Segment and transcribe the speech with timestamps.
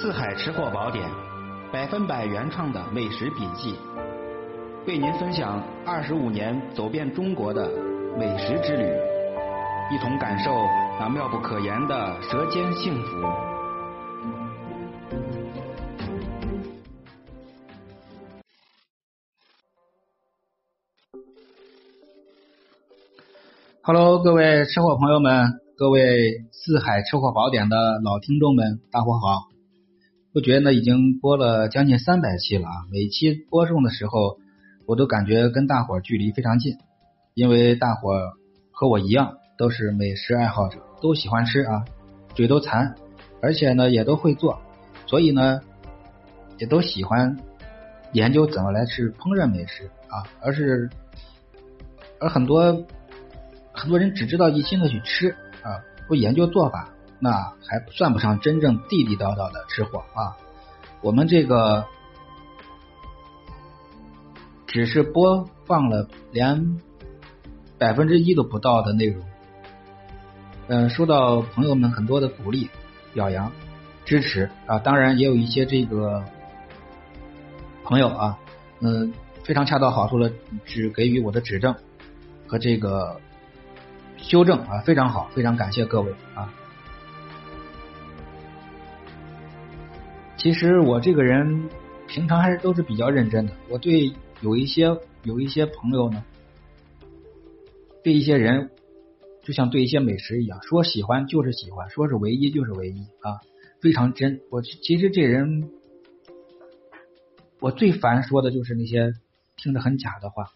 [0.00, 1.10] 四海吃货宝典，
[1.72, 3.74] 百分百原创的美食笔记，
[4.86, 7.68] 为您分享二十五年走遍中国的
[8.16, 8.84] 美食之旅，
[9.92, 10.52] 一同感受
[11.00, 13.08] 那妙不可言的舌尖幸福。
[23.82, 29.57] Hello，各位吃货朋友们，各位四海吃货宝典的老听众们，大伙好！
[30.38, 32.86] 不觉呢，已经播了将近三百期了啊！
[32.92, 34.38] 每期播送的时候，
[34.86, 36.76] 我都感觉跟大伙距离非常近，
[37.34, 38.12] 因为大伙
[38.70, 41.84] 和我一样都是美食爱好者，都喜欢吃啊，
[42.36, 42.94] 嘴都馋，
[43.42, 44.60] 而且呢也都会做，
[45.06, 45.60] 所以呢
[46.58, 47.36] 也都喜欢
[48.12, 50.88] 研究怎么来吃烹饪美食啊，而是
[52.20, 52.86] 而很多。
[53.72, 55.30] 很多人只知道一心的去吃
[55.62, 57.32] 啊，不研究做法，那
[57.66, 60.36] 还算不上真正地地道道的吃货啊。
[61.00, 61.86] 我们这个
[64.66, 66.80] 只是播放了连
[67.78, 69.24] 百分之一都不到的内容，
[70.68, 72.70] 嗯，收到朋友们很多的鼓励、
[73.14, 73.52] 表扬、
[74.04, 74.78] 支持啊。
[74.78, 76.24] 当然，也有一些这个
[77.84, 78.38] 朋友啊，
[78.80, 79.12] 嗯，
[79.44, 80.32] 非常恰到好处的
[80.64, 81.74] 只给予我的指正
[82.46, 83.20] 和这个。
[84.20, 86.52] 修正啊，非常好，非常感谢各位啊。
[90.38, 91.68] 其实我这个人
[92.06, 93.52] 平常还是都是比较认真的。
[93.68, 96.24] 我对有一些有一些朋友呢，
[98.04, 98.70] 对一些人
[99.42, 103.40] 就像对一些美食一样，说喜欢就是喜欢，说是唯一就是唯一啊，
[103.80, 104.40] 非常真。
[104.50, 105.70] 我其实这人，
[107.58, 109.12] 我最烦说的就是那些
[109.56, 110.52] 听着很假的话。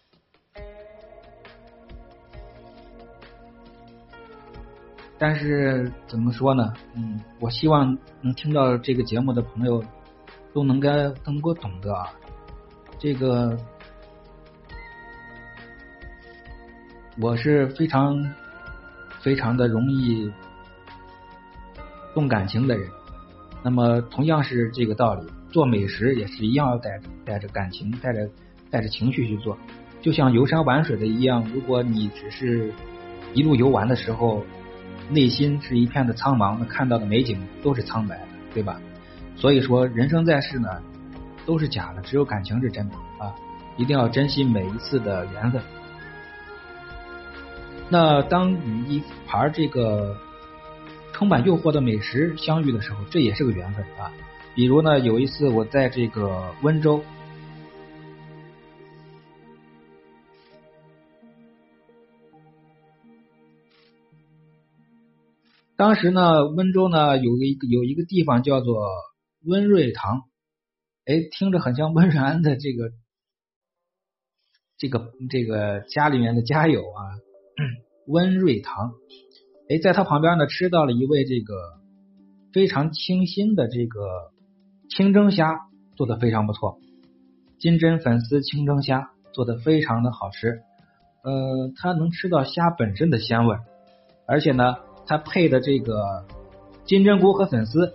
[5.25, 6.73] 但是怎么说呢？
[6.95, 9.81] 嗯，我希望能听到这个节目的朋友
[10.53, 12.11] 都能该都能够懂得啊。
[12.99, 13.57] 这个
[17.21, 18.21] 我是非常
[19.21, 20.29] 非常的容易
[22.13, 22.85] 动感情的人。
[23.63, 28.29] 那么同样是这个道理，做美食也是一样，要带着带着感情，带着
[28.69, 29.57] 带着情绪去做。
[30.01, 32.73] 就像游山玩水的一样，如果你只是
[33.33, 34.43] 一路游玩的时候。
[35.09, 38.79] 内心是一片的苍茫，那看到的美景都是苍白的，对吧？
[39.35, 40.69] 所以说，人生在世呢，
[41.45, 43.33] 都是假的，只有感情是真的啊！
[43.77, 45.61] 一定要珍惜每一次的缘分。
[47.89, 50.15] 那当与一盘这个
[51.11, 54.11] 充满诱惑的美食相遇的时候，这也是个缘分啊！
[54.55, 57.03] 比如呢，有一次我在这个温州。
[65.75, 68.87] 当时呢，温州呢有一个有一个地方叫做
[69.43, 70.21] 温瑞堂，
[71.05, 72.91] 哎，听着很像温瑞安的这个
[74.77, 77.01] 这个这个家里面的家友啊，
[78.05, 78.93] 温瑞堂，
[79.67, 81.55] 哎，在他旁边呢吃到了一位这个
[82.53, 84.31] 非常清新的这个
[84.89, 85.59] 清蒸虾，
[85.95, 86.77] 做的非常不错，
[87.57, 90.61] 金针粉丝清蒸虾做的非常的好吃，
[91.23, 93.57] 呃，他能吃到虾本身的鲜味，
[94.27, 94.75] 而且呢。
[95.05, 96.23] 它配的这个
[96.85, 97.93] 金针菇和粉丝，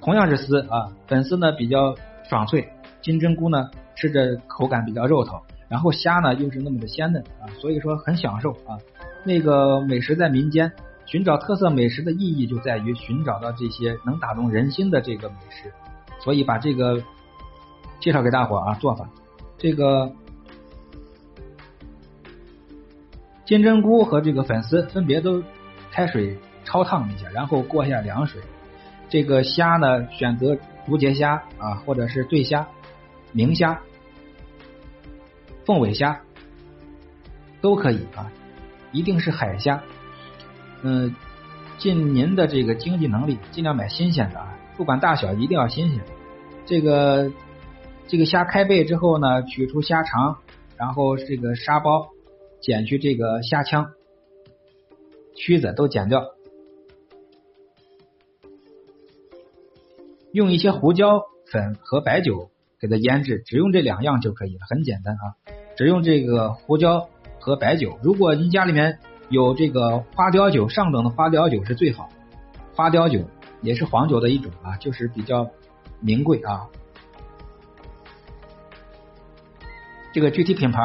[0.00, 1.94] 同样是丝啊，粉丝呢比较
[2.28, 2.68] 爽脆，
[3.02, 8.78] 金针菇呢吃着口感比较肉头，然后虾呢又是那么的鲜嫩啊，所以说很享受啊。
[9.24, 10.72] 那个美食在民间，
[11.06, 15.72] 寻找特色美食的意义就在于寻找到这些能打动人心的这个美食，
[16.22, 17.02] 所以把这个
[18.00, 19.08] 介绍给大伙啊做法，
[19.58, 20.12] 这个。
[23.50, 25.42] 金针菇和这个粉丝分别都
[25.90, 28.40] 开水焯烫一下，然后过一下凉水。
[29.08, 30.56] 这个虾呢，选择
[30.86, 32.68] 竹节虾啊，或者是对虾、
[33.32, 33.80] 明虾、
[35.66, 36.20] 凤尾虾
[37.60, 38.30] 都可以啊，
[38.92, 39.82] 一定是海虾。
[40.82, 41.16] 嗯，
[41.76, 46.00] 尽您的这个经济能力，尽量买新鲜的啊，不管大小，一定要新鲜。
[46.66, 47.32] 这个
[48.06, 50.36] 这个虾开背之后呢，取出虾肠，
[50.76, 52.10] 然后这个沙包。
[52.60, 53.92] 剪去这个虾腔、
[55.34, 56.26] 须子都剪掉，
[60.30, 65.40] 用一些胡椒粉和白酒给它腌制，只用这两样就可以了，很简单啊！
[65.74, 67.08] 只用这个胡椒
[67.38, 67.98] 和白酒。
[68.02, 68.98] 如果您家里面
[69.30, 72.10] 有这个花雕酒，上等的花雕酒是最好，
[72.74, 73.24] 花雕酒
[73.62, 75.50] 也是黄酒的一种啊，就是比较
[76.00, 76.68] 名贵啊。
[80.12, 80.82] 这个具体品牌。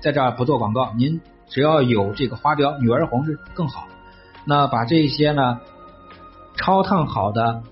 [0.00, 3.88] 在这儿不做广告，您只要有这个花雕，女儿红是更好。
[4.44, 5.60] 那把这些呢，
[6.56, 7.62] 焯烫好的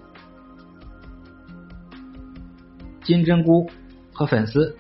[3.02, 3.70] 金针菇
[4.12, 4.76] 和粉丝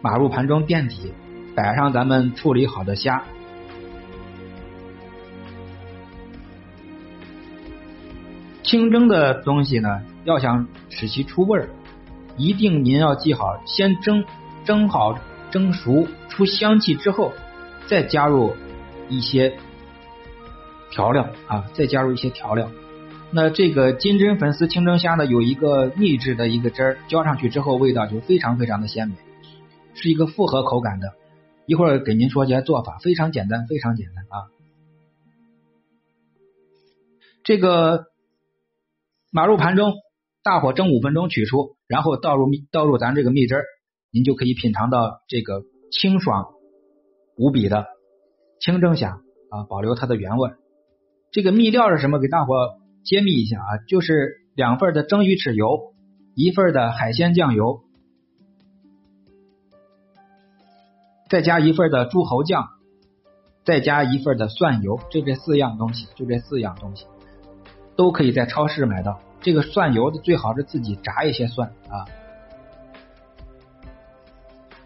[0.00, 1.12] 码入盘中垫底，
[1.54, 3.22] 摆上咱们处理好的虾。
[8.62, 11.68] 清蒸的东西呢，要想使其出味儿，
[12.36, 14.24] 一定您要记好，先蒸
[14.64, 15.16] 蒸好
[15.56, 17.32] 蒸熟出香气之后，
[17.86, 18.54] 再加入
[19.08, 19.56] 一些
[20.90, 22.70] 调料啊，再加入一些调料。
[23.30, 29.14] 那这个金针粉丝清蒸虾呢，有一个秘制的一个汁儿，浇上去之后，味道就非常非常的鲜美，
[29.94, 31.14] 是一个复合口感的。
[31.64, 34.44] 一会儿给您说一下做法，非常简单，非常简单啊。
[37.44, 38.04] 这个
[39.32, 39.94] 码入盘中，
[40.42, 43.64] 大火蒸五分钟，取出，然后倒入倒入咱这个蜜汁儿，
[44.16, 46.54] 您就可以品尝到这个清爽
[47.36, 47.84] 无比的
[48.60, 49.20] 清蒸虾
[49.50, 50.52] 啊，保留它的原味。
[51.30, 52.18] 这个秘料是什么？
[52.18, 52.54] 给大伙。
[53.04, 55.94] 揭秘一下啊，就是两份的蒸鱼豉油，
[56.34, 57.82] 一份的海鲜酱油，
[61.28, 62.70] 再加一份的猪喉酱，
[63.64, 67.04] 再加一份的蒜油，就这四样东西，就这四样东西
[67.96, 69.20] 都可以在超市买到。
[69.42, 72.08] 这个蒜油的最好是自己炸一些蒜啊。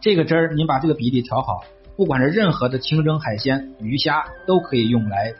[0.00, 1.62] 这个汁儿，您把这个比例调好，
[1.96, 5.34] 不管是任何的清蒸海鲜、鱼虾，都可以用来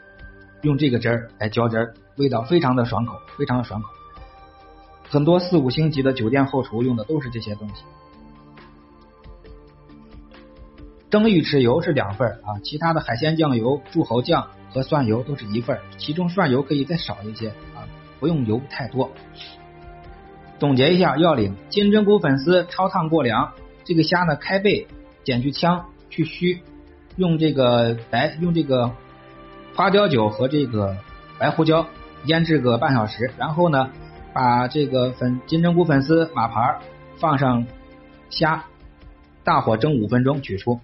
[0.61, 1.93] 用这个汁儿来浇汁儿。
[2.17, 3.89] 味道非常的爽口，非常的爽口。
[5.09, 7.83] 很多四五星级的酒店后厨用的都是这些东西。
[11.09, 17.87] 蒸鱼豉油是两份啊，其他的海鲜酱油、柱侯酱和蒜油都是一份，其中蒜油可以再少一些啊，
[18.19, 19.09] 不用油太多。
[20.59, 23.53] 总结一下要领：金针菇粉丝焯烫过凉，
[23.91, 24.87] 这个虾呢开背，
[25.25, 26.61] 剪去腔去须，
[27.17, 28.95] 用这个白用这个
[29.75, 30.95] 花雕酒和这个
[31.37, 31.85] 白胡椒。
[32.25, 33.89] 腌制个半小时，然后呢，
[34.33, 36.79] 把这个粉金针菇粉丝码盘，
[37.17, 37.67] 放上
[38.29, 38.63] 虾，
[39.43, 40.79] 大火蒸五分钟，取出，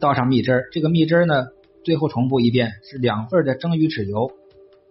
[0.00, 0.68] 倒上蜜汁儿。
[0.72, 1.48] 这个蜜汁儿呢，
[1.84, 4.30] 最后重复一遍，是两份的蒸鱼豉油，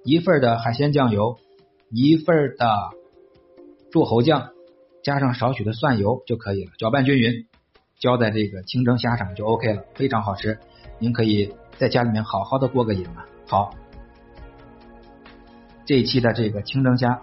[0.03, 1.39] 一份的海鲜酱油，
[1.89, 2.91] 一份的
[3.89, 4.49] 柱侯酱，
[5.01, 6.71] 加上少许的蒜油就可以了。
[6.77, 7.47] 搅拌均匀，
[7.99, 10.57] 浇在这个清蒸虾上就 OK 了，非常好吃。
[10.99, 13.25] 您可以在家里面好好的过个瘾了。
[13.47, 13.73] 好。
[15.87, 17.21] 这一期的这个清蒸虾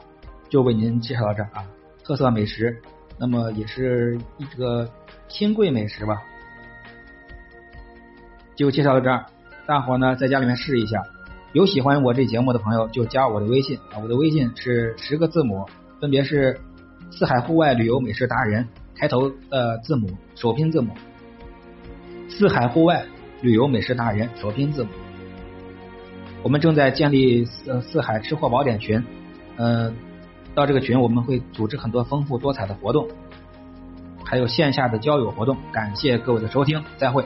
[0.48, 1.66] 就为您介绍到这儿啊，
[2.04, 2.80] 特色美食，
[3.18, 4.88] 那么也是一个
[5.26, 6.22] 新贵美食吧，
[8.54, 9.26] 就介绍到这儿。
[9.66, 11.02] 大伙呢在家里面试一下，
[11.52, 15.66] 有喜欢我这节目的朋友就加我的微信啊，我的微信是十个字母，
[16.00, 16.60] 分别是
[17.10, 20.92] 四海户外旅游美食达人开头的字母首拼字母，
[22.28, 23.04] 四海户外
[23.40, 24.90] 旅游美食达人首拼字母。
[26.42, 29.04] 我们正在建立四四海吃货宝典群，
[29.56, 29.94] 嗯，
[30.54, 33.08] 到这个群我们会组织很多丰富多彩的活动，
[34.24, 35.56] 还有线下的交友活动。
[35.72, 37.24] 感谢各位的收听，再会。